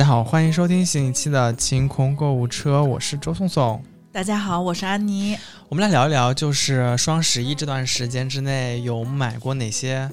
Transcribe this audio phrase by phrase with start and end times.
[0.00, 3.84] 大家好，欢迎收听新一期的清空购物车，我是周颂颂。
[4.10, 5.36] 大家好，我是安妮。
[5.68, 10.10] 我们来聊一聊，就是双十一这段时间之内有买过哪些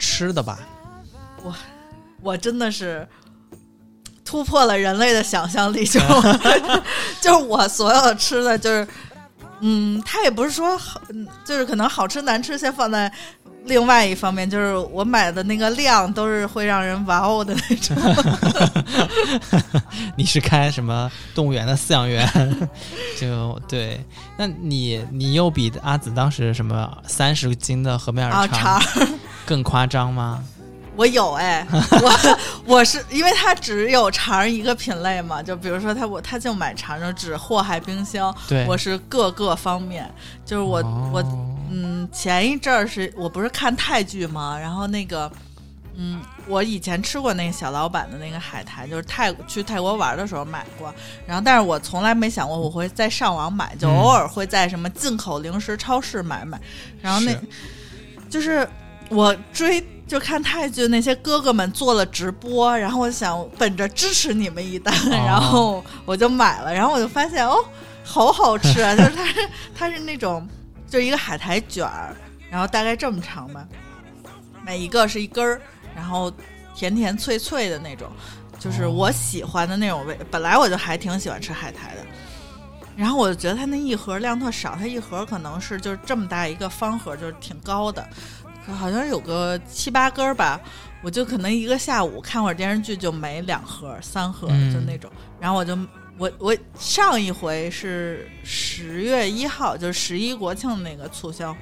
[0.00, 0.58] 吃的吧。
[1.44, 1.54] 我
[2.22, 3.06] 我真的是
[4.24, 6.00] 突破了人类的想象力，就
[7.22, 8.88] 就是我所有的吃的，就是
[9.60, 13.12] 嗯，它也不是说好，嗯就是可能好吃难吃先放在
[13.64, 17.96] 另外一方面，就是我买的那个量都是会让人哇哦的那种。
[20.16, 22.28] 你是开什么动物园的饲养员？
[23.18, 24.04] 就对，
[24.36, 28.80] 那你你又比阿紫当时什么三十斤的河面啊，肠
[29.46, 30.42] 更夸张吗？
[30.96, 32.38] 我有哎，我
[32.76, 38.32] 我是因为它只有肠儿一个品类嘛，就比如说他我他就买肠儿，就只祸害冰箱。
[38.46, 40.08] 对，我是各个方面，
[40.46, 40.80] 就是我、
[41.12, 44.58] 我哦嗯，前一阵儿是我不是看泰剧吗？
[44.58, 45.30] 然后那个，
[45.96, 50.94] 嗯，我以前吃过那个小老板的那个海苔，就是泰去泰国玩的时候买过。
[51.26, 56.60] 然后，但是我从来没想过我会在上网买，就嗯偶尔会在什么进口零食超市买买。
[57.00, 57.40] 然后那是
[58.28, 58.68] 就是
[59.08, 67.56] 我追就看泰剧那些哥哥们做了直播，然后我想本着支持你们一单， 然后我就买了，然后我就发现哦，
[68.02, 68.94] 好好吃啊！
[68.96, 70.46] 就是它是它是那种
[70.88, 72.14] 就一个海苔卷儿，
[72.50, 73.66] 然后大概这么长吧，
[74.64, 75.60] 每一个是一根儿，
[75.94, 76.32] 然后
[76.74, 78.08] 甜甜脆脆的那种，
[78.58, 80.18] 就是我喜欢的那种味。
[80.30, 82.00] 本来我就还挺喜欢吃海苔的。
[82.96, 88.06] 然后我就觉得它那一盒量特少，它一盒可能是就是这么大一个方盒，就是挺高的，
[88.72, 90.60] 好像有个七八根儿吧。
[91.02, 95.10] 我就可能一个下午看会儿电视剧就没两盒、三盒，嗯就那种。
[95.40, 95.76] 然后我就
[96.16, 101.54] 我我上一回是十月一号，就是十一国庆那个促销，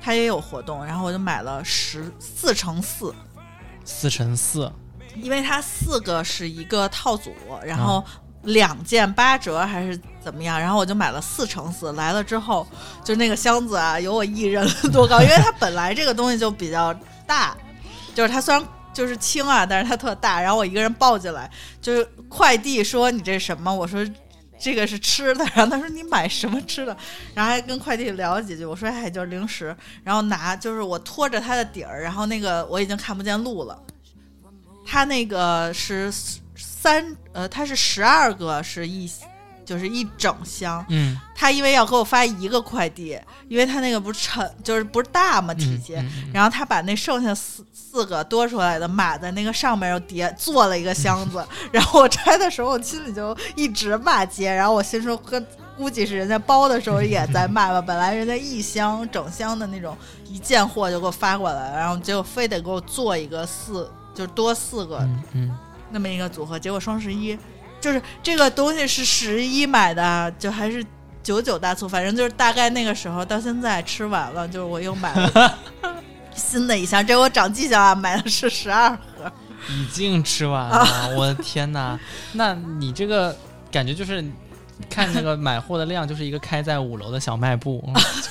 [0.00, 3.12] 它也有活动，然后我就买了十四乘四，
[3.84, 4.70] 四乘四，
[5.16, 7.34] 因为它四个是一个套组，
[7.64, 8.04] 然后
[8.44, 11.92] 两件八折还是怎么样，然后我就买了四乘四。
[11.94, 12.64] 来了之后，
[13.04, 16.94] 就那个箱子啊，有我一人多高，因为它本来这个东西就比较
[17.26, 17.56] 大，
[18.14, 18.64] 就是它虽然
[19.00, 21.50] 就是轻啊， 但是它特大，然后我一个人抱进来，
[21.80, 24.06] 就是快递说你这什么，我说。
[24.62, 26.94] 这个是吃的， 然后他说你买什么吃的，
[27.32, 29.74] 然后还跟快递聊了几句，我说哎就是零食，
[30.04, 33.82] 然后拿就是我拖着它的底儿，然后那个我已经看不见路了，
[34.84, 36.12] 它那个是
[36.54, 39.10] 三呃，它是十二个是一
[39.70, 43.16] 就是一整箱，嗯，他因为要给我发一个快递，
[43.46, 46.12] 因为他那个不是沉就是不是大嘛体积，嗯嗯。
[46.24, 55.46] 嗯然后他把那剩下四四个多出来的码在那个上面又叠做了一个箱子， 然后我拆的时候我心里就一直骂街，然后我心说跟。
[55.76, 65.58] 估计是人家包的时候也在卖吧，本来人家一箱整箱的那种一件货就给我发过来，然后结果非得给我做一个四，就是多四个嗯嗯，
[65.90, 67.38] 那么一个组合，结果双十一
[67.80, 70.84] 就是这个东西是十一买的，就还是
[71.22, 75.58] 九九大促，反正就是大概那个时候到现在吃完了，就是我又买了
[76.34, 79.30] 新的一箱，这我长记性啊，买的是十二盒，
[79.68, 81.98] 已经吃完了，啊 我的天哪！
[82.32, 83.36] 那你这个
[83.70, 84.24] 感觉就是
[84.88, 88.30] 看那个买货的量，就是一个开在五楼的小卖部，就 是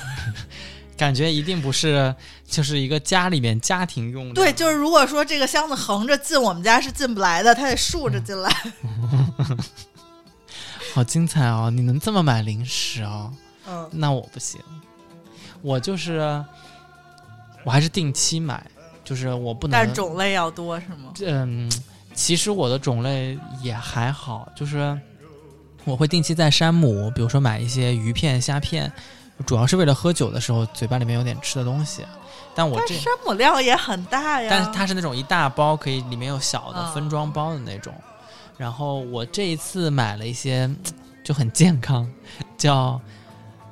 [1.00, 2.14] 感觉一定不是
[2.46, 4.34] 就是一个家里面家庭用的。
[4.34, 8.54] 对，就是如果说这个箱子横着进我们家是进不来的，它得竖着进来。
[10.92, 11.70] 好精彩哦！
[11.70, 13.32] 你能这么买零食哦？
[13.66, 14.60] 嗯，那我不行，
[15.62, 16.44] 我就是
[17.64, 18.62] 我还是定期买，
[19.02, 21.14] 就是我不能但是种类要多是吗？
[21.24, 21.72] 嗯，
[22.12, 25.00] 其实我的种类也还好，就是
[25.84, 28.92] 我会定期在山姆，比如说买一些鱼片、虾片，
[29.46, 32.04] 主要是为了喝酒的时候嘴巴里面有点吃的东西。
[32.54, 34.48] 但我这但，山姆量也很大呀。
[34.50, 37.94] 但是它是那种一大包，可以里面有小的嗯分装包的那种。
[38.58, 40.68] 然后我这一次买了一些
[41.24, 42.10] 就很健康，
[42.58, 43.00] 叫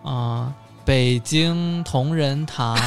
[0.05, 0.55] 嗯、呃
[0.85, 2.79] 北京同仁堂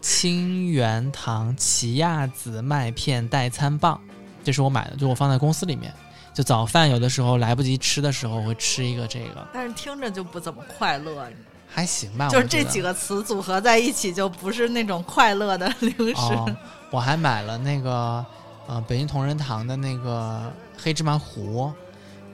[0.00, 4.00] 清源堂奇亚籽麦片代餐棒，
[4.42, 5.92] 这是我买的，就我放在公司里面。
[6.32, 11.28] 就早饭有的时候来不及吃的时候，会吃一个这个，但是听着就不怎么快乐，
[11.74, 12.28] 还行吧。
[12.28, 16.32] 就是这几个词组合在一起，就不是那种快乐的零食。
[16.32, 16.56] 哦，
[16.92, 18.24] 我还买了那个
[18.68, 21.72] 呃北京同仁堂的那个黑芝麻糊，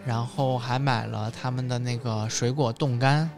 [0.04, 3.30] 然后还买了他们的那个水果冻干，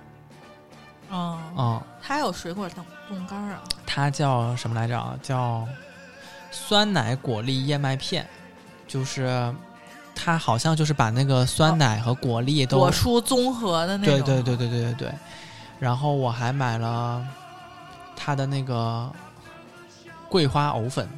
[1.08, 3.62] 哦，嗯，它有水果冻冻干儿啊。
[3.86, 5.16] 它叫什么来着啊？
[5.22, 5.64] 叫
[6.50, 8.26] 酸奶果粒燕麦片，
[8.88, 9.54] 就是
[10.16, 14.20] 它好像就是把那个酸奶和果粒都、果蔬综合的那种。
[14.20, 15.12] 对对对对对对对。
[15.82, 17.26] 然后我还买了
[18.14, 19.10] 它的那个
[20.28, 21.08] 桂花藕粉，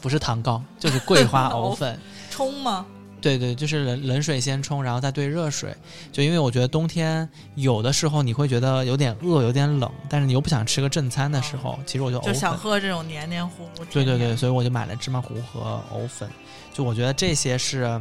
[0.00, 1.98] 不是糖糕，就是桂花藕粉。
[2.30, 2.86] 冲吗？
[3.20, 5.76] 对对，就是冷冷水先冲，然后再兑热水。
[6.12, 13.84] 就因为我觉得冬天有的时候你会觉得有点饿，有点冷，但是你又不想吃个正餐的时候，其实我就就想喝这种黏黏糊糊。
[13.86, 16.30] 对对对，所以我就买了芝麻糊和藕粉。
[16.72, 18.00] 就我觉得这些是，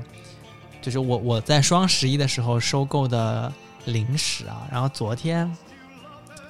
[0.84, 3.52] 就是我我在双十一的时候收购的
[3.86, 4.68] 零食啊。
[4.72, 5.52] 然后昨天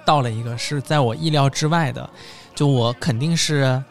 [0.10, 2.10] 到了一个是在我意料之外的，
[2.56, 3.84] 就我肯定是。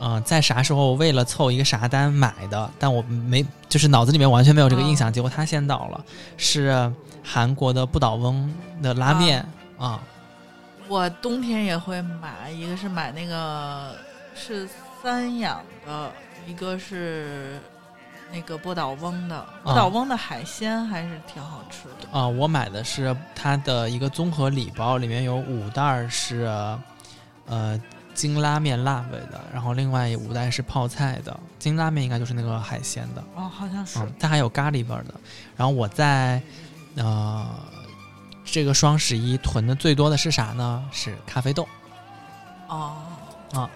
[0.00, 5.12] 嗯、在啥时候为了凑一个啥单买的，但我没，就是脑子里面完全没有这个印象。
[5.12, 6.04] 结果他先到了，
[6.36, 6.88] 是
[7.24, 8.48] 韩国的不倒翁
[8.80, 9.44] 的拉面
[9.76, 10.00] 啊、
[10.86, 13.96] 我冬天也会买，一个是买那个
[14.36, 14.68] 是
[15.02, 16.12] 三养的，
[16.46, 17.60] 一个是
[18.32, 19.46] 那个波岛翁的。
[19.62, 22.18] 波岛翁的海鲜还是挺好吃的。
[22.18, 26.46] 啊、我买的是它的一个综合礼包，里面有五袋儿是
[27.46, 27.80] 呃
[28.14, 31.38] 金拉面辣味的，然后另外五袋是泡菜的。
[31.58, 33.98] 金拉面应该就是那个海鲜的，哦，好像是。
[34.00, 35.14] 嗯，它还有咖喱味儿的。
[35.56, 36.40] 然后我在
[36.96, 37.48] 呃
[38.44, 40.84] 这个双十一囤的最多的是啥呢？
[40.92, 41.66] 是咖啡豆。
[42.68, 42.96] 哦
[43.52, 43.70] 啊，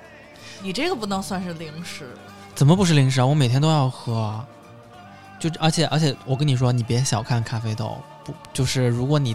[0.62, 2.14] 你这个不能算是零食。
[2.54, 3.26] 怎么不是零食啊？
[3.26, 4.44] 我每天都要喝。
[5.40, 9.34] 就而且而且，我跟你说，你别小看咖啡豆，不就是如果你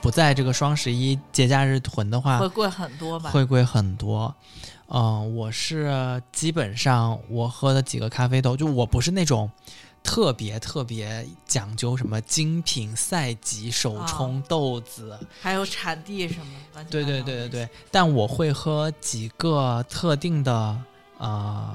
[0.00, 3.30] 不在这个双十一节假日囤的话会，贵很多吧？
[3.30, 4.34] 会贵很多。
[4.88, 9.50] 嗯、我是基本上我喝的几个咖啡豆，就我不是那种
[10.02, 20.78] 特别特别讲究什么精品赛级手冲豆子，还有产地什么对对对对对，但我会喝几个特定的
[21.18, 21.74] 呃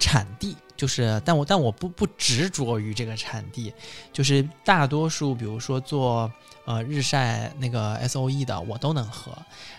[0.00, 3.72] 产地，就是但我但我不不执着于这个产地，
[4.12, 6.28] 就是大多数比如说做
[6.64, 9.30] 呃日晒那个 S O E 的我都能喝，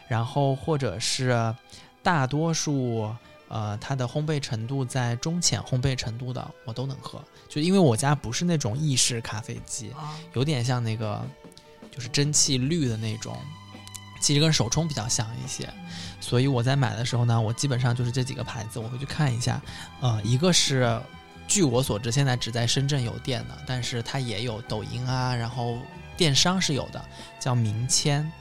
[0.08, 1.54] 然后或者是
[2.02, 3.14] 大多数。
[3.54, 11.22] 呃，它的烘焙程度在中浅烘焙程度的我都能喝，就因为我家不是那种意式咖啡机，啊，有点像那个
[11.92, 13.36] 就是蒸汽滤的那种，
[14.22, 15.68] 其实跟手冲比较像一些。
[16.22, 19.62] 所以我在买的时候呢，我基本上就是这几个牌子，我会去看一下。
[20.00, 20.98] 呃，一个是
[21.48, 25.78] 据我所知，现在只在深圳有店的，但是它也有抖音啊，然后
[26.16, 27.04] 电商是有的，
[27.40, 28.32] 叫明谦。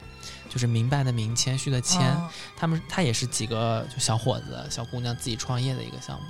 [0.49, 6.27] 就是明白的明，谦虚的谦，嗯他们他也是几个就小伙子、小姑娘自己创业的一个项目。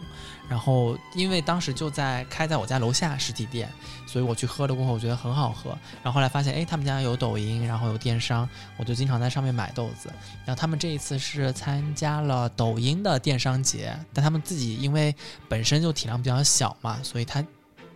[0.51, 3.73] 然后因为当时就在开在我家楼下实体店，
[4.05, 5.71] 所以我去喝了过后，我觉得很好喝。
[6.03, 10.11] 然后后来发现，哎，他们家有抖音，然后有电商，我就经常在上面买豆子。
[10.45, 15.15] 然后他们这一次是参加了抖音的电商节，但他们自己因为
[15.49, 17.45] 本身就体量比较小嘛，所以他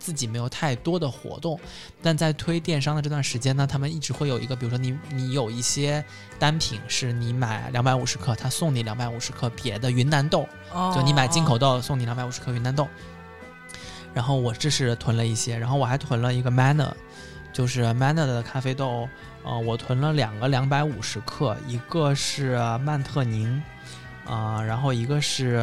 [0.05, 1.59] 自己没有太多的活动。
[2.03, 6.05] 但在推电商的这段时间呢，他们一直会有一个，比如说你你有一些
[6.37, 12.87] 单品是你买两百五十克，他送你两百五十克别的云南豆，哦就你买进口豆送你两百五十克云南豆。
[14.13, 16.91] 然后我这是囤了一些，然后我还囤了一个 Manner，
[17.51, 19.09] 就是 Manner 的咖啡豆，
[19.43, 23.61] 呃，我囤了两个两百五十克，一个是曼特宁，
[24.25, 25.55] 啊、然后一个是，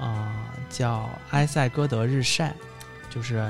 [0.00, 0.32] 呃，
[0.70, 2.54] 叫埃塞哥德日晒，
[3.12, 3.44] 就是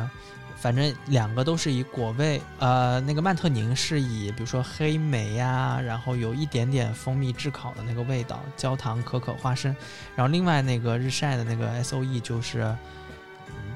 [0.57, 9.75] 反正两个都是以果味，呃，那个曼特宁是以比如说黑莓呀、然后有一点点蜂蜜炙烤的那个味道，焦糖、可可、花生，
[10.15, 12.75] 然后另外那个日晒的那个 S O E 就是，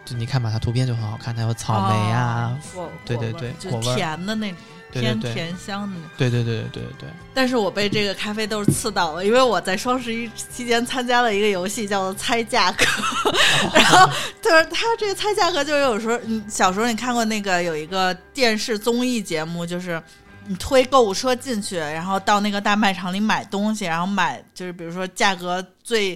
[0.06, 2.56] 就你看吧，它图片就很好看，它有草莓啊，
[3.04, 4.58] 对对对果味甜的那种，
[4.92, 6.10] 偏甜香的那种。
[6.16, 12.84] 对对对对对对，但是我被这个咖啡豆刺到了，因为我在双十一期间参加了一个游戏，叫做猜价格。
[13.74, 14.08] 然后
[14.40, 20.00] 就是它这个猜价格，就是有时候你小时候你看过那个有一个电视综艺节目，就是
[20.46, 26.14] 你推购物车进去，然后到那个大卖场里买东西，然后买就是比如说价格最，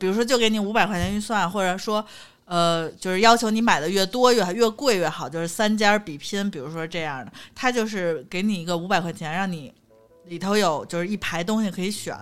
[0.00, 2.04] 比如说就给你五百块钱预算，或者说。
[2.50, 9.72] 呃，就是要求你买的越多越越贵越好，就是三家比拼，比如说这样的，他就是给你一个五百块钱，让你
[10.26, 12.12] 里头有就是一排东西可以选，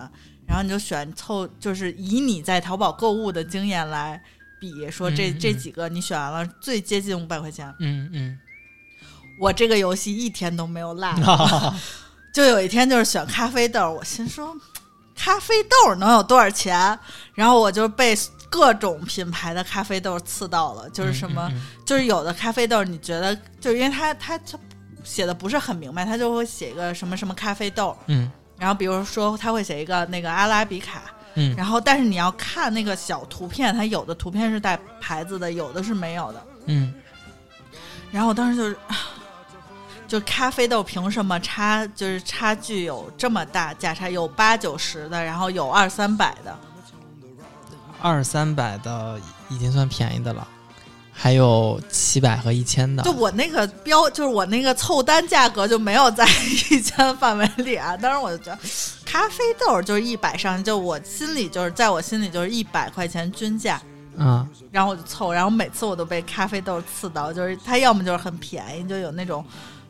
[0.47, 4.21] 然后你就选凑，就是以你在淘宝购物的经验来
[4.61, 7.73] 比，说这、嗯嗯这几个你选完了最接近五百块钱。
[7.79, 8.37] 嗯嗯，
[9.39, 11.75] 我这个游戏一天都没有落过，
[12.31, 14.55] 就有一天就是选咖啡豆，我心说
[15.15, 16.99] 咖啡豆能有多少钱？
[17.33, 18.15] 然后我就被
[18.49, 24.57] 各种品牌的咖啡豆刺到了，就是什么，嗯就是有的咖啡豆你觉得，就是因为它它它
[25.03, 31.03] 写的不是很明白，它就会写一个什么什么咖啡豆，嗯然后比如说他会写一个那个阿拉比卡，
[31.35, 36.43] 嗯然后但是你要看那个小图片，它有的图片是带牌子的，有的是没有的。
[36.65, 36.93] 嗯
[38.11, 38.77] 然后我当时就是，
[40.07, 44.09] 就咖啡豆凭什么差就是差距有这么大价差？
[44.09, 46.57] 有八九十的，然后有二三百的。
[48.01, 50.47] 二三百的已经算便宜的了，
[51.11, 53.11] 还有七百和一千的就。
[53.11, 56.25] 我那个标，就是我那个凑单价格就没有在
[56.71, 57.95] 一千范围里啊。
[57.97, 58.59] 当时我就觉得，
[59.05, 63.81] 咖啡豆就是一百上，就我心里就是在我心里就是一百块钱均价。
[64.21, 69.45] 嗯，然后我就凑，然后每次我都被咖啡豆刺到，就是它要么就是很便宜，就有那种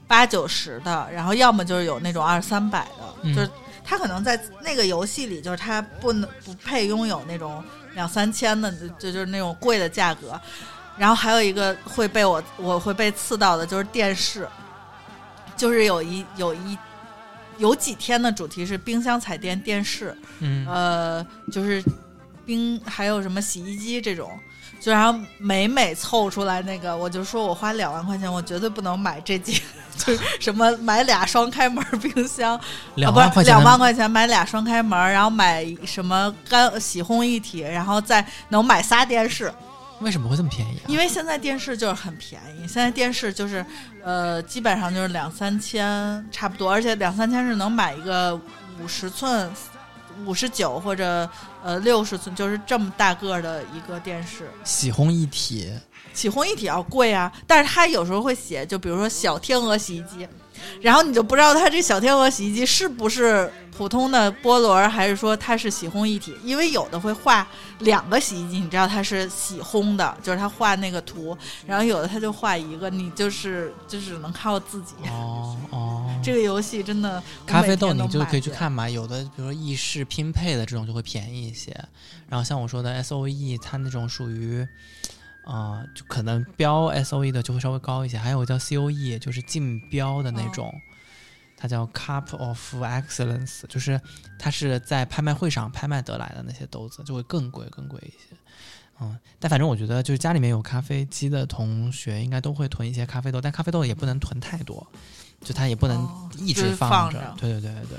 [0.08, 3.50] 八九十的，然后要么就是有那种二三百的，嗯就是
[3.84, 7.64] 它可能在那个游戏里，就是它不能不配拥有那种
[7.94, 10.40] 两三千的，就就就是那种贵的价格。
[10.98, 14.48] 然后还有一个会被我我会被刺到的就是电视，
[15.56, 16.78] 就是有一有一
[17.58, 21.82] 有几天的主题是冰箱、彩电、电视，嗯，呃，就是
[22.46, 24.30] 冰还有什么洗衣机这种，
[24.82, 29.59] 就然后每每凑出来那个，我就说我花两万块钱，我绝对不能买这几，
[30.06, 32.60] 就是什么买俩双开门冰箱，
[32.96, 39.54] 两万块钱的，两万块钱买俩双开门，然后买什么干洗烘一体，然后再能买仨电视，
[40.00, 40.88] 为什么会这么便宜啊？
[40.88, 43.66] 因为现在电视就是很便宜，现在电视就是
[44.04, 48.40] 呃基本上就是两三千差不多，而且两三千是能买一个
[48.82, 49.52] 五十寸、
[50.26, 51.30] 五十九或者
[51.64, 54.50] 呃六十寸，就是这么大个儿的一个电视。
[54.64, 55.70] 洗烘一体，
[56.20, 60.28] 洗烘一体要贵啊，但是它有时候会写，就比如说小天鹅洗衣机，
[60.82, 66.36] 然后你就不知道它这小天鹅洗衣机是不是普通的波轮儿，还是说它是洗烘一体？
[66.44, 67.48] 因为有的会画
[67.80, 74.96] 两个洗衣机，你知道它是洗烘的，就是它画那个图，然后有的它就画一个，你就是就只能靠自己。
[75.10, 81.72] 哦哦，这个游戏真的，咖啡豆你就可以去看嘛，有的比如说意式拼配的这种就会便宜一些，
[82.28, 84.68] 然后像我说的 S O E，它那种属于，
[85.52, 90.82] 呃，就可能标 S O E 的就会稍微高一些，还有叫 C O E，就是竞标的那哦种，
[91.58, 94.00] 它叫 Cup of Excellence，就是
[94.38, 98.38] 它是在拍卖会上拍卖得来的那些豆子，就会更贵更贵一些。
[99.02, 104.86] 嗯，但反正我觉得，就是家里面有咖啡机的同学，应该都会囤一些咖啡豆，但咖啡豆也不能囤太多，
[105.42, 106.76] 就它也不能哦一就是直。
[106.76, 107.98] 放着对对对对对。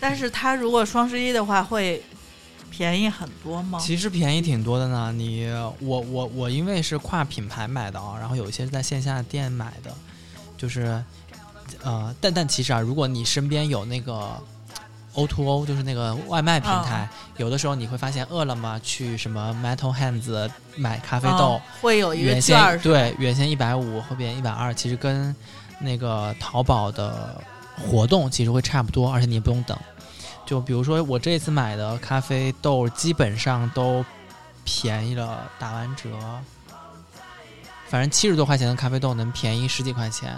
[0.00, 2.02] 但是它如果双十一的话会
[2.70, 3.78] 便宜很多吗？
[3.78, 5.12] 其实便宜挺多的呢。
[5.12, 5.46] 你
[5.80, 9.92] 我我我因为是跨品牌买的啊，然后有一些是在线下店买的，
[10.56, 11.02] 就是
[11.82, 14.40] 呃，但但其实啊，如果你身边有那个
[15.14, 25.34] O to O，就是那个外卖平台，有的时候你会发现饿了么去什么 Metal Hands 买咖啡豆，嗯会有一个原券儿先对原先一百五，后边一百二，其实跟
[25.80, 27.42] 那个淘宝的
[27.76, 29.76] 活动其实会差不多，而且你也不用等。
[30.50, 34.04] 就比如说我这次买的咖啡豆，基本上都
[34.64, 36.10] 便宜了，打完折，
[37.88, 40.36] 反正七十多块钱的咖啡豆能便宜十几块钱，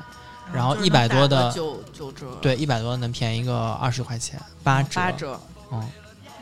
[0.52, 5.00] 然后一百多的九九折，对，一百多能便宜个二十块钱，八折。
[5.00, 5.40] 八折，
[5.70, 5.88] 嗯，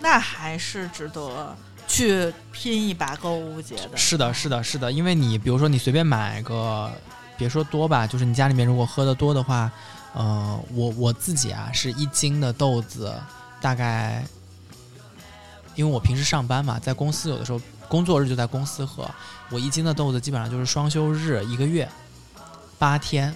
[0.00, 3.96] 那还是值得去拼一把购物节的。
[3.96, 6.90] 是的，是的，是的，因为你比如说你随便买个，
[7.38, 9.70] 别说多吧，就是你家里面如果喝的多的话，
[10.12, 13.14] 呃，我我自己啊是一斤的豆子，
[13.60, 14.24] 大概，
[15.74, 19.08] 因为我平时上班嘛，在公司有的时候工作日就在公司喝，
[19.50, 21.88] 我一斤的豆子基本上就是双休日一个月，
[22.78, 23.30] 八天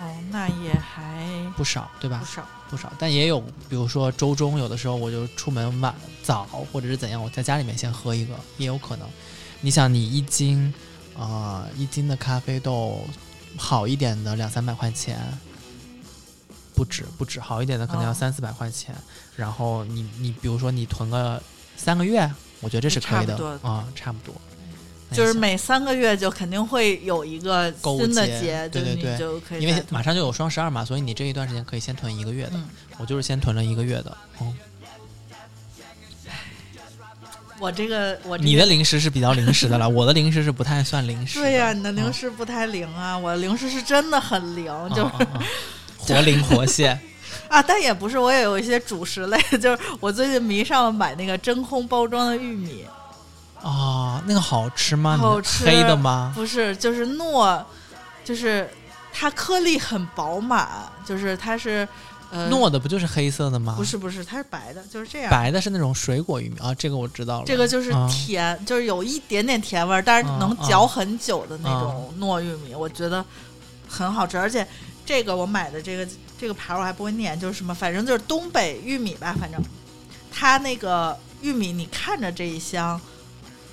[0.00, 2.26] 哦，那也还不少，对吧不？
[2.26, 2.46] 少。
[2.68, 5.94] 不少，但也有，比如说周中有的时候我就出门晚
[6.24, 6.42] 早，
[6.72, 9.08] 或者是怎样，我在家里面先喝一个也有可能。
[9.60, 10.74] 你想，你一斤，
[11.16, 13.06] 呃，一斤的咖啡豆，
[13.56, 15.16] 好一点的两三百块钱，
[16.76, 18.94] 不止不止，好一点的可能要哦三四百块钱。
[19.34, 21.42] 然后你你比如说你囤个
[21.76, 22.30] 三个月，
[22.60, 24.34] 我觉得这是可以的啊、差不多。
[25.12, 32.52] 就是每三个月就肯定会有一个新的节节，对对对就可以因为马上就有双十二嘛，所以你这一段时间可以先囤一个月的。
[32.54, 32.68] 嗯
[32.98, 34.16] 我就是先囤了一个月的。
[34.38, 34.52] 哦，
[37.60, 41.38] 我这个我这个你的零食是比较零食的了， 我的零食是不太算零食。
[41.38, 44.64] 对呀、你的零嗯食不太灵啊，我的零食是真的很灵，
[44.94, 45.44] 就啊啊啊
[46.14, 46.98] 活灵活现。
[47.48, 52.84] 啊，但也不是，我也有一些主食类，就是我最近迷上了买那个真空包装的玉米，
[53.62, 55.16] 哦，那个好吃吗？
[55.16, 56.32] 好吃黑的吗？
[56.34, 57.62] 不是，就是糯，
[58.24, 58.68] 就是
[59.12, 60.68] 它颗粒很饱满，
[61.04, 61.86] 就是它是
[62.32, 63.74] 呃糯的不就是黑色的吗？
[63.76, 65.30] 不，是不是，它是白的，就是这样。
[65.30, 67.44] 白的是那种水果玉米啊，这个我知道了。
[67.46, 73.24] 这个就是啊甜，就是有一点点甜味儿，但是嗯能嗯嚼很久的那种糯玉米，我觉得
[73.88, 74.36] 很好吃。
[74.36, 74.66] 而且
[75.06, 76.06] 这个我买的这个
[76.38, 79.58] 这个牌儿我还不会念，就是什么，反正就是东北玉米吧，反正
[80.30, 83.00] 它那个玉米，你看着这一箱，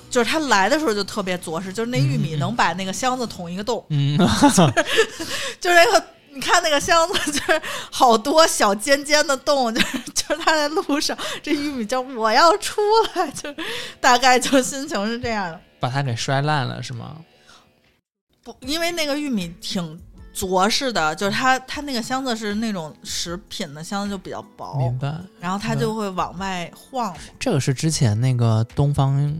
[0.09, 4.17] 就是它来的时候就特别着实，就是那玉米能把那个箱子捅一个洞，嗯，
[5.59, 6.05] 就是那个。
[6.35, 7.61] 你看那个箱子，就是
[7.91, 12.81] 好多小尖尖的洞，就是就是它在路上，这玉米就我要出
[13.13, 13.53] 来，就
[14.01, 15.61] 大概就心情是这样的。
[15.79, 17.17] 把它给摔烂了是吗？
[18.43, 20.01] 不，因为那个玉米挺
[20.33, 25.15] 着实的，就是它它那个箱子是那种食品的箱子，就比较薄明，白。
[25.39, 27.15] 然后它就会往外晃。
[27.39, 29.33] 这个是之前那个东方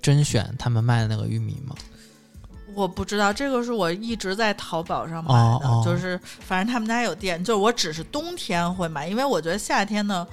[0.00, 1.74] 甄选他们卖的那个玉米吗？
[2.72, 10.24] 我不知道，这个是我一直在淘宝上买的，哦哦就是反正他们家有店，就是我只是冬天会买，因为我觉得夏天呢，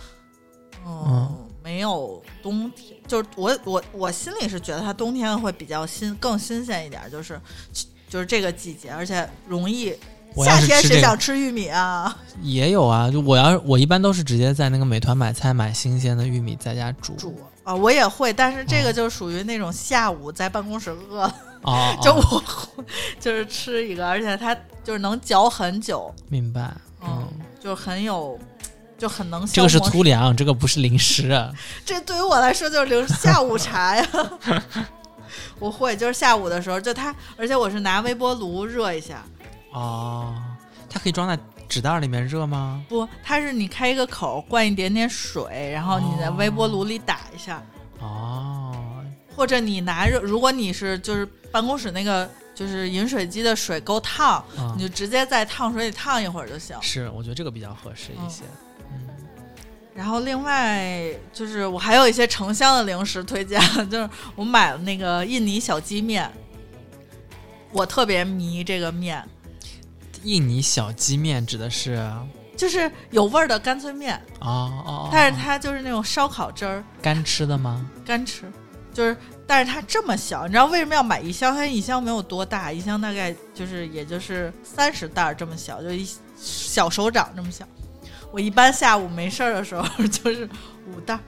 [0.86, 7.42] 嗯，嗯没有冬天，就是我我我心里是觉得它冬天会比较新更新鲜一点，就是
[8.10, 9.94] 就是这个季节，而且容易。
[10.46, 12.16] 夏天谁想吃玉米啊？
[12.44, 17.16] 也有啊，就我要我一般都是直接在那个美团买菜买新鲜的玉米在家煮。
[17.16, 21.24] 煮啊，我也会，但是这个哦就属于那种下午在办公室饿，
[21.64, 22.44] 哦， 就哦
[22.78, 22.86] 我
[23.20, 26.72] 就是吃一个，而且它就是能嚼很久，明白。
[27.02, 27.28] 嗯嗯，
[27.60, 28.38] 就很有，
[28.96, 31.52] 就很能消这个是粗粮，这个不是零食啊。
[31.84, 34.08] 这对于我来说就是零下午茶呀。
[35.60, 39.24] 我会，就是下午的时候，就它，而且我是拿微波炉热一下，
[39.72, 40.36] 哦，
[40.89, 42.84] 它可以装在纸袋里面热吗？
[42.88, 47.62] 不，它是你开一个口，灌一点点水，然后你在微波炉里打一下，
[48.00, 48.74] 哦，
[49.36, 56.75] 或者你拿热，如果你是就是办公室那个就是饮水机的水够烫，嗯你就直接在烫水里烫一会儿就行。
[56.82, 58.44] 是，我觉得这个比较合适一些。
[58.46, 58.66] 嗯，
[59.98, 66.32] 然后另外就是我还有一些城乡的零食推荐， 就是我买了那个印尼小鸡面，
[67.72, 69.27] 我特别迷这个面，
[70.22, 72.08] 印尼小鸡面指的是
[72.56, 77.84] 就是有味儿的干脆面，哦哦，哦但是它就是那种烧烤汁儿干吃的吗？
[78.06, 78.43] 干吃，
[78.93, 79.17] 就是
[79.48, 81.56] 但是它这么小，你知道为什么要买一箱？
[81.56, 87.67] 它一箱没有多大，一箱大概就是也就是三十袋儿这么小，就一小手掌这么小。
[88.32, 90.48] 我一般下午没事儿的时候就是
[90.94, 91.20] 五袋儿。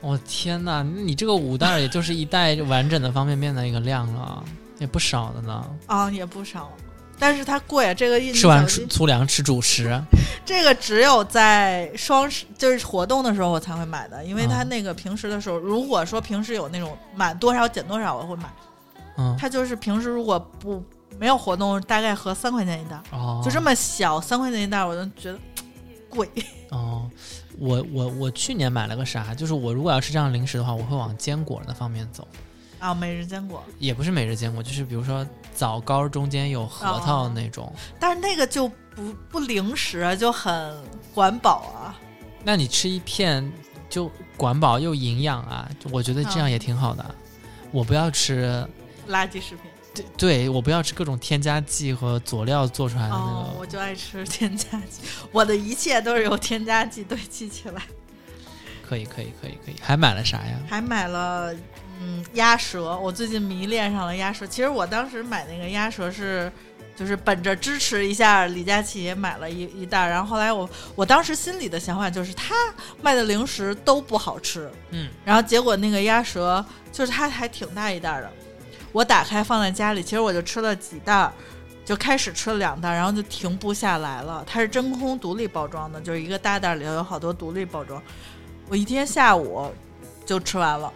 [0.00, 4.42] 我、天哪，那你这个五袋儿也就是一袋完整的方便面的一个量了，
[4.78, 5.62] 也不少的呢。
[5.86, 6.70] 啊，也不少，
[7.18, 7.94] 但是它贵。
[7.94, 10.00] 这个印吃完粗粗粮吃主食，
[10.42, 18.50] 这个只有在双十就是活动的时候我才会买的，因为它嗯那个平时的时候，如果说平时有那种满多少减多少，我会买。
[19.18, 20.82] 嗯，它就是平时如果不
[21.18, 25.38] 没有活动，大概合三块钱一袋，哦，就这么小，三块钱一袋，我就觉得
[26.10, 26.28] 贵。
[26.70, 27.08] 哦。
[27.58, 32.26] 我我我去年买了个啥，就是我如果要吃这样零食的话，我会往坚果那方面走，
[32.78, 37.70] 啊，每日坚果，也不是每日坚果，就是比如说枣糕中间有核桃哦那种。
[37.98, 40.74] 但是那个就不不零食啊，就很
[41.12, 41.94] 管饱啊。
[42.42, 43.52] 那你吃一片
[43.90, 47.14] 就管饱又营养啊，我觉得这样嗯也挺好的。
[47.72, 48.66] 我不要吃，
[49.08, 49.70] 垃圾食品
[50.16, 53.60] 对对我不要吃各种添加剂和佐料做出来的那哦，个。
[53.60, 57.82] 我就爱吃添加剂，我的一切都是由添加剂堆积起来。
[58.86, 60.58] 可以可以可以可以，还买了啥呀？
[60.68, 61.54] 还买了
[62.00, 64.46] 嗯鸭舌，我最近迷恋上了鸭舌。
[64.46, 66.50] 其实我当时买那个鸭舌是。
[66.96, 70.10] 就是本着支持一下李佳琦，买了一一袋儿。
[70.10, 72.54] 然后后来我，我当时心里的想法就是，他
[73.00, 74.70] 卖的零食都不好吃。
[74.90, 78.30] 嗯，然后结果那个鸭舌，就是它还挺大一袋儿的，
[78.92, 81.32] 我打开放在家里，其实我就吃了几袋儿，
[81.84, 84.44] 就开始吃了两袋儿，然后就停不下来了。
[84.46, 88.02] 它是真空独立包装的，就是一个大袋儿里头有好多独立包装。
[88.68, 89.72] 我一天下午
[90.24, 90.92] 就吃完了。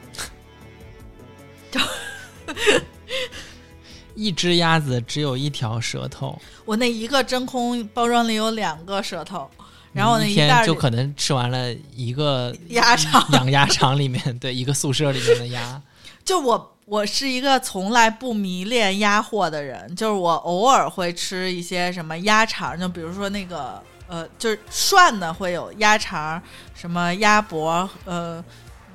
[4.15, 9.51] 一只鸭子只有一条舌头，我那一个真空包装里有两个舌头，
[9.93, 13.27] 然后我那一天就可能吃完了一个鸭肠。
[13.35, 15.83] 养鸭场里面，对一个宿舍里面的鸭。
[16.25, 26.41] 就我我是一个从来不迷恋鸭货的人，就是我偶尔会吃一些什么鸭肠，就比如说那个呃，就是涮的会有鸭肠，
[26.75, 28.45] 什么鸭脖，呃。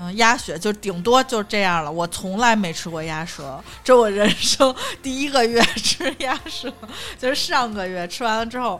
[0.01, 1.91] 嗯，鸭血就顶多就这样了。
[1.91, 4.73] 我从来没吃过鸭舌，这我人生
[5.03, 6.71] 第一个月吃鸭舌，
[7.17, 8.79] 就是上个月吃完了之后，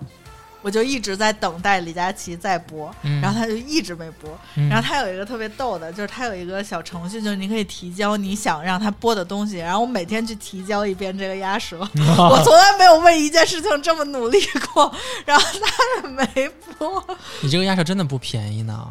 [0.62, 4.30] 我就一直在等待李佳琦再播，嗯，然后他就一直没播。
[4.56, 11.80] 嗯然后他有一个特别逗的，就是他有一个小程序，就是你可以提交你想让他播的东西，然后我每天去提交一遍这个鸭舌。
[11.96, 14.38] 我从来没有为一件事情这么努力
[14.74, 14.94] 过，
[15.26, 17.04] 然后他也没播。
[17.42, 18.88] 你这个鸭舌真的不便宜呢。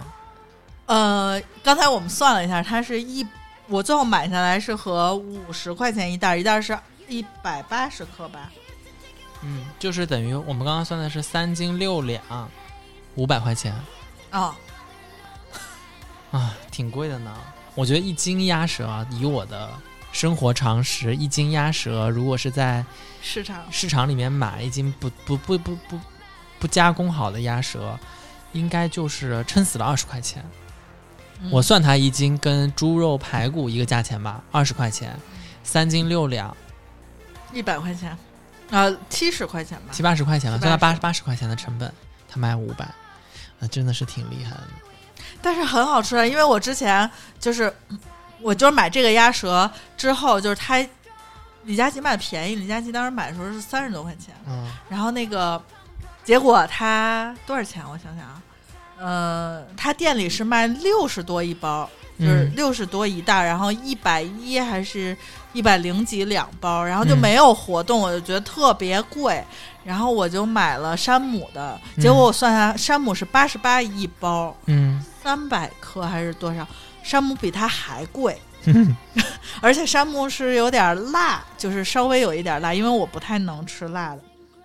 [0.87, 3.27] 呃，刚才我们算了一下，它是一，
[3.67, 6.77] 我最后买下来是合五十块钱一袋，一袋是
[7.09, 8.51] 一百八十克吧。
[9.43, 12.23] 嗯，就是等于我们刚刚算的是三斤六两，
[13.15, 13.75] 五百块钱
[14.33, 14.55] 哦、
[16.33, 17.35] 啊，挺贵的呢。
[17.75, 19.71] 我觉得一斤鸭舌啊，以我的
[20.11, 22.85] 生活常识，一斤鸭舌如果是在
[23.23, 26.01] 市场市场里面买一斤不不不不不
[26.59, 27.99] 不加工好的鸭舌，
[28.53, 30.45] 应该就是撑死了二十块钱。
[31.41, 35.17] 嗯我算它一斤跟猪肉排骨一个价钱吧，二十块钱。
[35.63, 36.57] 三斤六两，
[37.53, 38.19] 一百块钱，
[38.71, 40.03] 呃，七十块钱吧七。
[40.03, 41.93] 八十块钱了，70算到八八十块钱的成本，
[42.29, 42.85] 他卖五百，
[43.61, 44.63] 啊真的是挺厉害的。
[45.41, 47.73] 但是很好吃啊，因为我之前就是
[48.41, 50.85] 我就是买这个鸭舌之后，就是他
[51.65, 55.63] 李佳琦卖的便宜，李佳琦当时买的时候是三十多块钱，嗯然后那个
[56.25, 57.83] 结果他多少钱？
[57.89, 58.43] 我想想啊，
[58.99, 62.53] 呃，他店里是卖六十多一包，就是嗯。
[62.57, 65.17] 六十多一袋，然后一百一还是
[65.53, 67.19] 一百零几两包，然后就嗯。
[67.19, 69.45] 没有活动，我就觉得特别贵，
[69.85, 75.05] 然后我就买了山姆的，结果我算下，山姆是八十八一包，嗯。
[75.23, 76.67] 三百克还是多少？
[77.03, 78.41] 山姆比它还贵，
[79.61, 84.21] 而且山姆是有点辣，就是稍微有一点辣，因为我不太能吃辣的，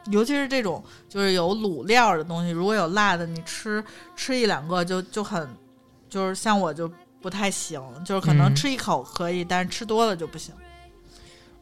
[0.07, 3.83] 尤其是这种就是有卤料的东西，如果有辣的，你吃
[4.15, 5.47] 吃一两个就就很，
[6.09, 6.89] 就是像我就
[7.23, 10.53] 不太行，就是可能嗯吃一口可以，但是吃多了就不行，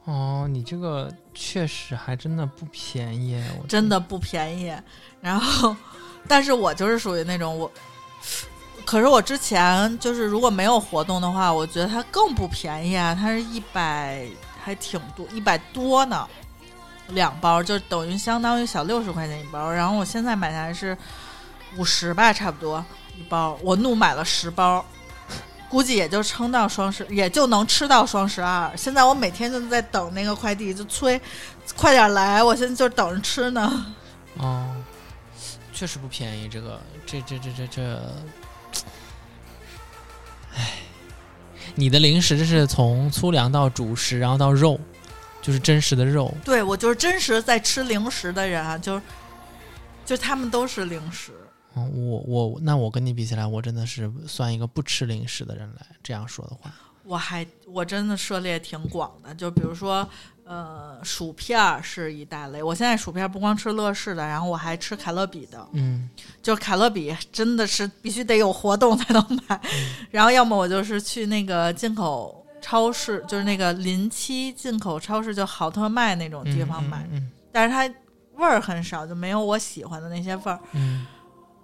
[0.06, 4.76] 哦，你这个确实还真的不便宜，我真的不便宜。
[5.22, 5.76] 然后，
[6.28, 7.72] 但是我就是属于那种我。
[8.84, 14.26] 可是我之前就是如果没有活动的话，我觉得它更不便宜啊，它是一百
[14.60, 16.28] 还挺多，一百多呢，
[17.10, 19.72] 两包就等于相当于小六十块钱一包。
[19.72, 20.98] 然后我现在买下来是
[21.78, 22.84] 五十吧，差不多
[23.16, 23.56] 一包。
[23.62, 24.84] 我怒买了十包，
[25.72, 28.70] 估计也就撑到双十，也就能吃到双十二。
[28.76, 31.20] 现在我每天就在等那个快递，就催
[31.78, 33.86] 快点来，我现在就等着吃呢。
[34.36, 34.68] 哦，
[35.74, 38.02] 确实不便宜，这个这这这这这，
[40.54, 40.74] 唉，
[41.76, 44.78] 你的零食这是从粗粮到主食，然后到肉，
[45.42, 46.36] 就是真实的肉。
[46.44, 49.02] 对我就是真实在吃零食的人啊，就是
[50.06, 51.32] 就他们都是零食。
[51.76, 56.72] 嗯，我我那我跟你比起来，我真的是算一个不吃零食的人来这样说的话。
[57.04, 60.08] 我还我真的涉猎挺广的，就比如说，
[60.44, 62.62] 呃，薯片儿是一大类。
[62.62, 66.08] 我现在薯片儿不光吃乐事的，然后我还吃凯乐比的，嗯
[66.44, 69.60] 就是凯乐比真的是必须得有活动才能买。
[70.12, 77.88] 然后要么我就是去那个进口超市，就是那个临期进口超市，就好特卖那种地方买，嗯但是它
[78.36, 80.60] 味儿很少，就没有我喜欢的那些味儿。
[80.74, 81.08] 嗯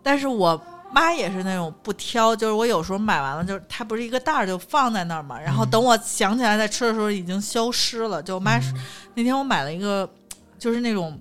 [0.08, 0.58] 但是我
[0.89, 8.24] 妈也是那种不挑，就是我有时候买完了，就是它不是一个袋儿就放在那儿嘛，然后等我想起来再吃的时候已经消失了。
[8.24, 8.74] 就我妈、嗯
[9.15, 10.10] 那天我买了一个，
[10.58, 11.20] 就是那种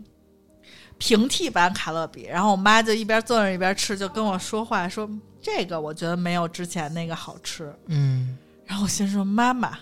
[0.98, 5.10] 平替版卡乐比，然后我妈就一边坐那一边吃，就跟我说话说
[5.42, 7.74] 这个我觉得没有之前那个好吃。
[7.86, 9.76] 嗯，然后我心说妈妈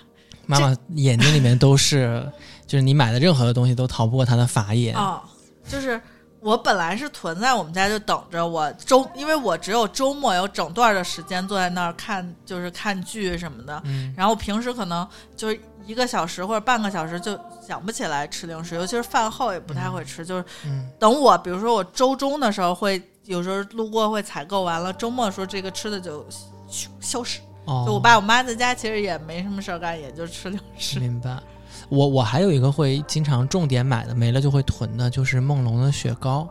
[0.47, 2.27] 妈妈眼睛里面都是，
[2.67, 4.97] 就是你买的任何的东西都逃不过她的法眼。
[4.97, 5.21] 哦，
[5.69, 6.01] 就是
[6.45, 13.81] 我本来是囤在我们家，就等着我周，因为我只有周末有整段的时间坐在那儿看，就是看剧什么的。
[13.87, 17.35] 嗯然后平时可能就是一个小时或者半个小时就
[17.67, 20.23] 想不起来吃零食，尤其是饭后也不太会吃。
[20.23, 26.27] 就是嗯等我，比如说我周中的时候会，有时候路过会采购完了，周末的时候这个吃的就
[27.01, 27.41] 消失。
[27.65, 31.01] 哦，就我爸我妈在家其实也没什么事儿干，也就吃零食。
[31.01, 31.39] 明白。
[31.89, 36.49] 我我还有一个会经常重点买的，没了就会囤的，就是梦龙的雪糕，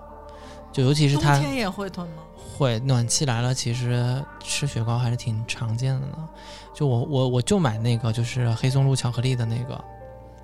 [0.72, 2.24] 就尤其是它冬天也会囤吗？
[2.56, 6.30] 会暖气来了，其实吃雪糕还是挺常见的呢。
[6.74, 9.74] 就我我我就买那个，就是黑松露巧克力的那个，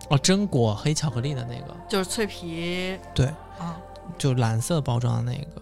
[0.09, 3.27] 哦，榛果黑巧克力的那个，就是脆皮，对，
[3.59, 3.77] 啊，
[4.17, 5.61] 就蓝色包装的那个，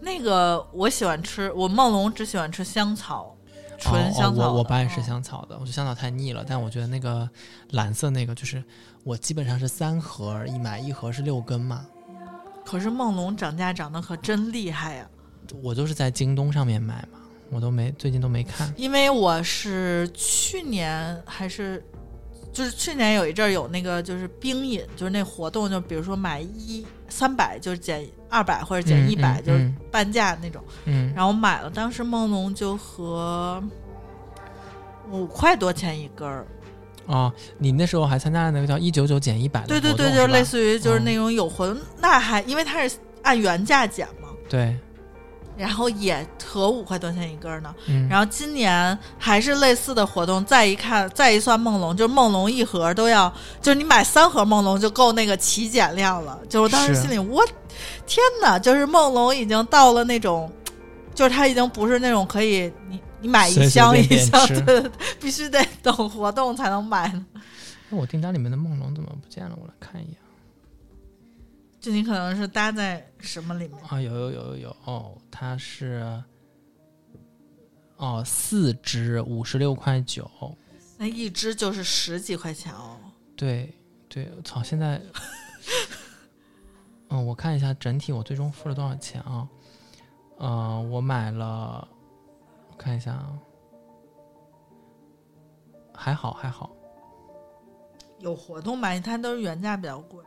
[0.00, 3.34] 那个我喜欢吃，我梦龙只喜欢吃香草，
[3.78, 5.04] 纯香草、哦哦、我我爸也是嗯。
[5.04, 7.28] 香草的，我觉得香草太腻了，但我觉得那个
[7.70, 8.62] 蓝色那个就是
[9.04, 11.86] 我基本上是三盒一买，一盒是六根嘛，
[12.64, 15.08] 可是梦龙涨价涨得可真厉害呀、
[15.62, 18.72] 我都是在京东上面买嘛，我都没最近都没看。
[18.76, 21.82] 因为我是去年还是
[22.52, 30.62] 就是去年有一阵儿有那个就是冰饮，就是那活动，就比如说买一三百就是减二百或者减嗯一百、就是半价那种。
[30.84, 33.62] 嗯，然后买了，当时梦龙就和
[35.10, 36.46] 五块多钱一根儿。
[37.06, 44.76] 哦，你那时候还参加了那个叫一九九减一百的对对对，就是类似于就是嗯那种有活动，那还因为它是按原价减嘛，对，
[45.58, 47.74] 然后也合五块多钱一根儿呢。
[47.86, 56.38] 嗯，然后今年还是类似的活动，再一看，再一算梦龙，就是梦龙一盒都要，就是你买三盒梦龙就够那个起减量了。
[56.48, 57.44] 就是我当时心里，我
[58.06, 60.50] 天哪，就是梦龙已经到了那种，
[61.14, 64.90] 就是它已经不是那种可以你你买一箱一箱，吃对，对 对
[65.20, 67.26] 必须得等活动才能买呢。
[67.90, 69.56] 那我订单里面的梦龙怎么不见了？
[69.60, 70.16] 我来看一眼
[71.80, 73.78] 就你可能是搭在什么里面？
[73.88, 76.22] 啊，有有有有有哦，它是
[77.96, 80.28] 哦四只五十六块九，
[80.96, 82.96] 那一只就是十几块钱哦。
[83.36, 83.72] 对
[84.08, 84.62] 对，我操！
[84.62, 85.00] 现在，
[87.10, 89.48] 嗯，我看一下整体我最终付了多少钱啊？
[90.38, 91.86] 呃，我买了，
[92.70, 93.38] 我看一下啊，
[95.94, 96.70] 还好还好，
[98.18, 100.24] 有活动买，它都是原价比较贵。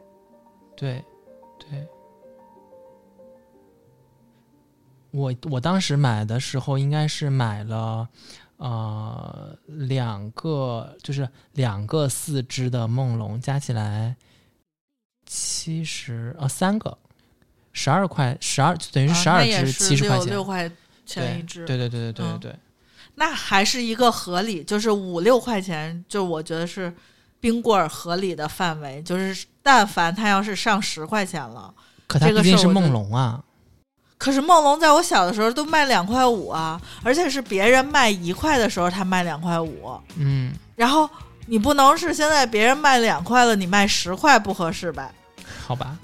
[0.77, 1.03] 对
[1.71, 1.87] 对。
[5.11, 8.07] 我我当时买的时候应该是买了，
[8.55, 14.15] 呃，两个就是两个四只的梦龙，加起来
[15.25, 16.97] 七十呃三个，
[17.73, 20.71] 十二块十二等于是十二只七十块钱，六块
[21.05, 22.55] 钱一只，对对对对对对对。
[23.15, 26.93] 那还是一个合理，就是五六块钱，就我觉得是
[27.41, 29.01] 冰棍儿合理的范围。
[29.01, 31.73] 就是但凡它要是上十块钱了，
[32.07, 33.43] 可它毕竟是梦龙啊。
[34.17, 39.99] 可是梦龙在我小的时候都卖两块五啊，而且是别人卖一块的时候他卖两块五。
[40.15, 41.09] 嗯，然后
[41.47, 45.11] 你不能是现在别人卖两块了，你卖十块不合适吧？
[45.65, 45.97] 好吧，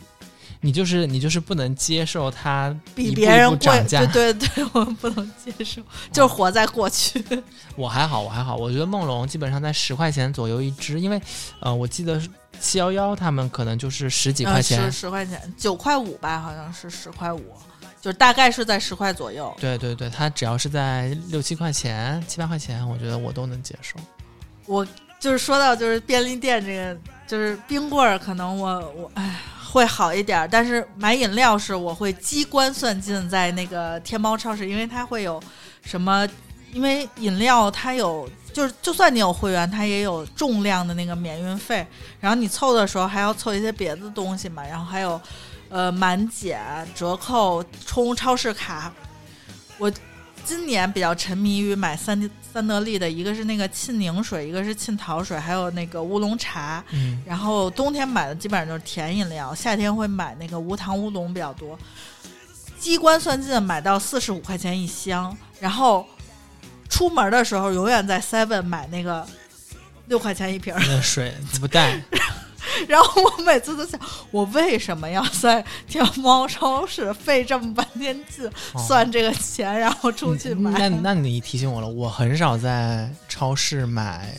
[0.61, 7.23] 你就是你就是不能接受它比别人贵，对 对对，我们不能接受，就是活在过去。
[7.75, 11.21] 我还好，我还好，我觉得梦龙基本上在十块钱左右一只，因为
[11.59, 12.21] 呃，我记得
[12.59, 17.43] 七幺幺他们可能就是十几块钱，十十块钱，九块五吧，好像是十块五。
[17.99, 19.53] 就大概是在十块左右。
[19.59, 23.97] 对对对，它只要是在六七块钱、七八块钱，我觉得我都能接受。
[24.65, 24.87] 我
[25.19, 29.41] 就是说到就是便利店这个，就是冰棍儿，可能我我哎
[29.71, 35.41] 会好一点，但是买饮料是我会机关算尽在那个天猫超市，因为它会有
[35.83, 36.27] 什么？
[36.73, 41.85] 因为饮料它有，就是就算你有会员，它也有重量的那个免运费，
[42.19, 45.19] 然后你凑的时候还要凑一些别的东西嘛，然后还有。
[45.69, 46.61] 呃，满减
[46.95, 48.89] 折扣充超市卡，
[49.77, 49.91] 我
[50.45, 52.17] 今年比较沉迷于买三
[52.57, 56.83] 三得利的，一个是那个沁宁水，一个是沁桃水，还有那个乌龙茶。
[56.89, 61.77] 嗯，然后冬天买的基本上就是甜饮料，夏天会买那个无糖乌龙比较多。
[62.79, 66.03] 机关算尽买到四十五块钱一箱，然后
[66.89, 69.23] 出门的时候永远在 Seven 买那个
[70.07, 72.01] 六块钱一瓶的水不带。
[72.87, 73.99] 然后我每次都想，
[74.31, 80.71] 我为什么要在天猫超市费这么半天劲算这个钱，然后出去买？
[80.71, 84.33] 那那你提醒我了，我很少在超市买，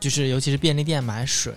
[0.00, 1.52] 就是尤其是便利店买水。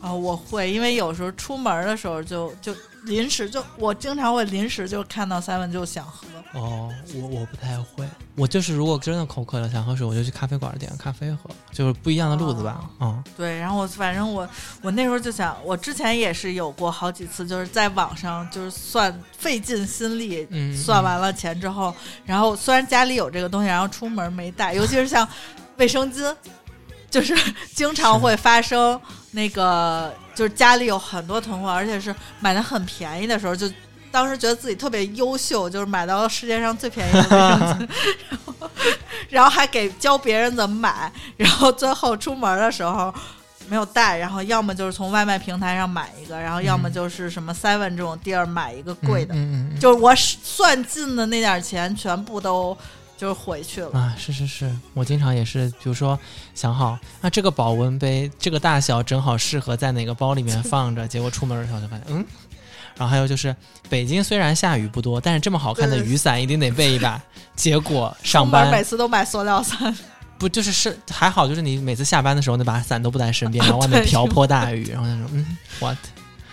[0.00, 2.72] 啊，我会，因为有时候出门的时候就就
[3.08, 6.26] 临时就我经常会临时就看到 seven 就想喝。
[6.54, 12.88] 哦，我我不太会，我就是如果真的口渴了想喝水，我就去咖啡馆点个咖啡喝，就是不一样的路子吧。
[13.00, 14.48] 嗯，对，然后我反正我
[14.80, 21.94] 我那时候就想，我之前也是有过好几次，就是在网上就是算费尽心力，算完了钱之后，
[22.24, 25.28] 然后虽然家里有这个东西，然后出门没带，尤其是像
[25.76, 26.34] 卫生巾，
[27.10, 27.36] 就是
[27.74, 28.98] 经常会发生
[29.30, 33.70] 那个，就是家里有很多囤货，而且是买的很便宜的时候就。
[34.10, 37.88] 当时觉得自己特别优秀，就是买到世界上最便宜的卫生巾，
[38.30, 38.70] 然后
[39.28, 43.14] 然后还给教别人怎么买，然后最后出门的时候
[43.68, 49.34] 没有带，然后要么就是从外卖平台上买一个，然后要么就是什么 Seven 这种地儿买一个贵的，
[49.78, 52.76] 就是我算尽的那点钱全部都
[53.18, 54.14] 就是回去了啊！
[54.16, 56.16] 是是是，我经常也是，比如说
[56.54, 62.24] 想好那这个保温杯这个大小正好适合在哪个包里面放着，结果出门的时候就发现嗯。
[62.96, 63.54] 然后还有就是，
[63.88, 67.20] 北京虽然下雨不多，但是这么好看的雨伞一定得备一把。
[67.56, 69.96] 结果上班每次都买塑料伞，
[70.38, 75.98] 不就是是还好，就是你每次下班的时候那把伞都不在身边，然后外面瓢泼大雨，然后他说嗯，what？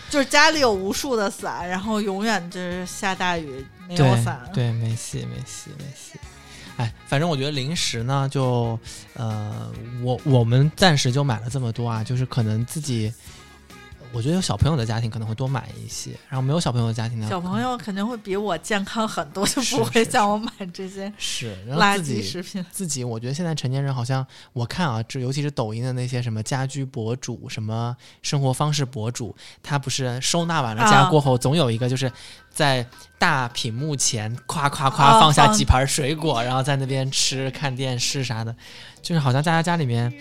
[0.09, 6.19] 就是家里有无数的伞，然后永远就是下大雨没有伞，对，没戏，没戏，没戏。
[6.77, 8.77] 哎，反正我觉得零食呢，就
[9.13, 13.13] 呃，我我们暂时就买了这么多啊，就是可能自己。
[14.11, 22.65] 我觉得有小朋友的家庭可能会多买一些，然后没有小朋友的家庭呢，小朋友肯定会比我健康很多，就不会像我买这些是垃圾食品。
[22.71, 32.11] 自己我觉得现在成年人好像我看啊，这尤其是抖音的那些什么家居博主、什么生活方式博主，他不是收纳完了家过后，总有一个就是
[32.49, 32.85] 在
[33.17, 38.55] 大屏幕前夸夸夸放下几盘水果，然后在那边吃、看电视啥的，
[39.01, 40.13] 就是好像大家家里面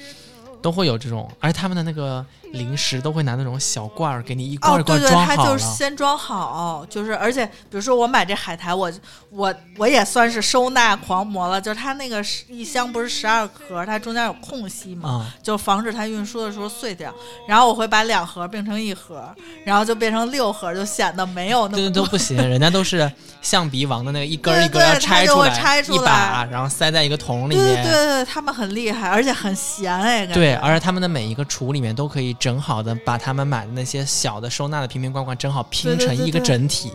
[0.65, 2.25] 都会有这种，而且他们的那个。
[2.55, 5.19] 零食都会拿那种小罐儿给你一罐一罐装好。
[5.19, 8.89] 哦，对对，他就是先装好，就是而且比如说我买这海苔，我
[9.31, 11.61] 我我也算是收纳狂魔了。
[11.61, 17.13] 就是它那个一箱不是十二盒，它中间有空隙嘛，就防止它运输的时候碎掉。
[17.49, 19.29] 然后我会把两盒变成一盒，
[19.65, 22.37] 然后就变成六盒，就显得没有那么对都不行。
[22.49, 23.11] 人家都是
[23.43, 27.83] 橡皮王的那个一根一根拆出来，一把，然后塞在一个桶里面。
[27.83, 36.93] 对对对，他们很厉害，而且很闲哎，对，而且他们的每一个橱里面都可以整好的把他们买的那些小的收纳的瓶瓶罐罐正好拼成一个对对对对整体，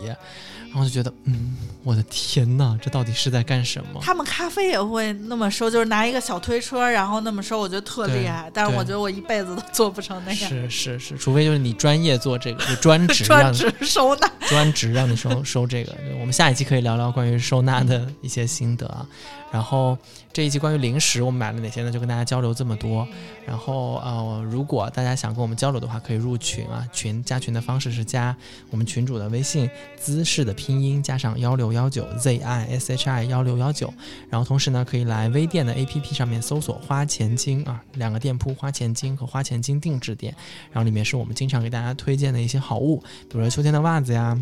[0.72, 4.00] 然后就觉得，嗯，我的天呐，这到底是在干什么？
[4.00, 8.48] 他们咖啡也会那么收，就是拿一个小推车，然后那么收，我觉得特厉害。
[8.54, 10.48] 但是我觉得我一辈子都做不成那样。
[10.48, 15.92] 是是是，除非就是你专业做这个，就专职 让专职收纳，专职让你收收这个。
[16.20, 19.04] 我们下一期可以聊聊关于收纳的一些心得啊。
[19.50, 19.98] 然后
[20.32, 21.90] 这一期关于零食我们买了哪些呢？
[21.90, 23.06] 就跟大家交流这么多。
[23.44, 26.86] 然后呃，如果大家想跟我们交流的话，可以入群啊。
[26.92, 28.34] 群加群的方式是加
[28.70, 33.92] 我们群主的微信姿势的拼音加上幺六幺九 z i s h i 幺六幺九。
[34.28, 40.32] 然后同时呢，可以来微店的 A P P 上面搜索花钱精啊，两个店铺花钱精和花钱精定制店。
[40.70, 44.40] 然后里面是我们经常给大家推荐的一些好物，比如说秋天的袜子呀。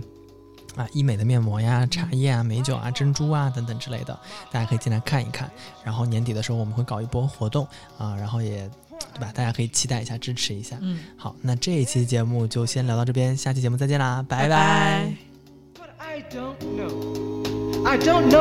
[0.78, 4.18] 啊，医美的面膜呀、茶叶啊、美酒啊、珍珠啊等等之类的，
[4.50, 5.50] 大家可以进来看一看。
[5.84, 7.66] 然后年底的时候我们会搞一波活动
[7.98, 8.70] 啊，然后也
[9.14, 9.32] 对吧？
[9.34, 10.76] 大家可以期待一下，支持一下。
[10.80, 15.12] 嗯，好，那这一期节目就先聊到这边，下期节目再见啦，拜拜
[15.98, 16.54] I don't
[18.32, 18.38] know.